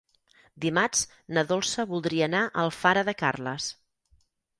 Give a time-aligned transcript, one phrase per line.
[0.63, 1.01] Dimarts
[1.37, 3.69] na Dolça voldria anar a Alfara de Carles.